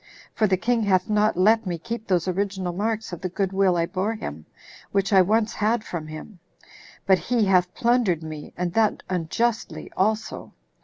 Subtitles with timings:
[0.33, 3.77] For the king hath not let me keep those original marks of the good will
[3.77, 4.47] I bore him,
[4.91, 6.39] which I once had from him;
[7.05, 10.53] but he hath plundered me, and that unjustly also.